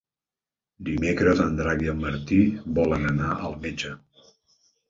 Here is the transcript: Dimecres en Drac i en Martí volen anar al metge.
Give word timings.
Dimecres 0.87 1.43
en 1.43 1.59
Drac 1.59 1.85
i 1.87 1.91
en 1.95 2.01
Martí 2.05 2.41
volen 2.79 3.07
anar 3.13 3.31
al 3.41 3.57
metge. 3.67 3.97